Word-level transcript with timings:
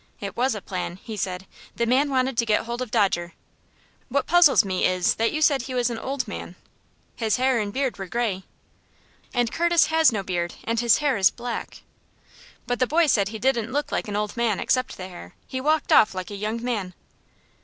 "It 0.19 0.35
was 0.35 0.55
a 0.55 0.63
plan," 0.63 0.95
he 0.95 1.15
said. 1.15 1.45
"The 1.75 1.85
man 1.85 2.09
wanted 2.09 2.35
to 2.39 2.45
get 2.47 2.63
hold 2.65 2.81
of 2.81 2.89
Dodger. 2.89 3.33
What 4.09 4.25
puzzles 4.25 4.65
me 4.65 4.83
is, 4.83 5.13
that 5.17 5.31
you 5.31 5.43
said 5.43 5.61
he 5.61 5.75
was 5.75 5.91
an 5.91 5.99
old 5.99 6.27
man." 6.27 6.55
"His 7.15 7.35
hair 7.37 7.59
and 7.59 7.71
beard 7.71 7.97
were 7.99 8.07
gray." 8.07 8.41
"And 9.31 9.51
Curtis 9.51 9.85
has 9.93 10.11
no 10.11 10.23
beard, 10.23 10.55
and 10.63 10.79
his 10.79 10.97
hair 11.05 11.17
is 11.17 11.29
black." 11.29 11.83
"But 12.65 12.79
the 12.79 12.87
boy 12.87 13.05
said 13.05 13.27
he 13.27 13.37
didn't 13.37 13.71
look 13.71 13.91
like 13.91 14.07
an 14.07 14.15
old 14.15 14.35
man, 14.35 14.59
except 14.59 14.97
the 14.97 15.07
hair. 15.07 15.35
He 15.45 15.61
walked 15.61 15.93
off 15.93 16.15
like 16.15 16.31
a 16.31 16.35
young 16.35 16.63
man." 16.63 16.95